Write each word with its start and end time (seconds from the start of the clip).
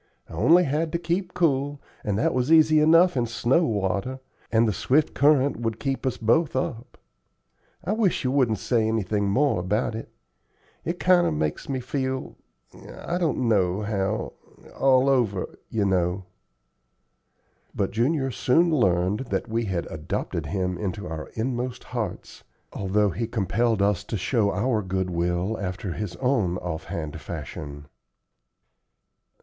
I 0.27 0.33
only 0.33 0.63
had 0.63 0.91
to 0.93 0.97
keep 0.97 1.35
cool, 1.35 1.79
and 2.03 2.17
that 2.17 2.33
was 2.33 2.51
easy 2.51 2.79
enough 2.79 3.15
in 3.15 3.27
snow 3.27 3.63
water, 3.65 4.19
and 4.51 4.67
the 4.67 4.73
swift 4.73 5.13
current 5.13 5.57
would 5.57 5.79
keep 5.79 6.07
us 6.07 6.17
both 6.17 6.55
up. 6.55 6.97
I 7.83 7.91
wish 7.93 8.23
you 8.23 8.31
wouldn't 8.31 8.57
say 8.57 8.87
anything 8.87 9.29
more 9.29 9.59
about 9.59 9.93
it. 9.93 10.09
It 10.83 10.99
kinder 10.99 11.31
makes 11.31 11.69
me 11.69 11.79
feel 11.81 12.35
I 12.99 13.19
don't 13.19 13.47
know 13.47 13.83
how 13.83 14.33
all 14.75 15.07
over, 15.07 15.59
you 15.69 15.85
know." 15.85 16.25
But 17.75 17.91
Junior 17.91 18.31
soon 18.31 18.71
learned 18.71 19.25
that 19.29 19.47
we 19.49 19.65
had 19.65 19.85
adopted 19.91 20.47
him 20.47 20.79
into 20.79 21.05
our 21.07 21.29
inmost 21.35 21.83
hearts, 21.83 22.43
although 22.73 23.11
he 23.11 23.27
compelled 23.27 23.83
us 23.83 24.03
to 24.05 24.17
show 24.17 24.49
our 24.51 24.81
good 24.81 25.11
will 25.11 25.59
after 25.59 25.91
his 25.93 26.15
own 26.15 26.57
off 26.57 26.85
hand 26.85 27.21
fashion. 27.21 27.85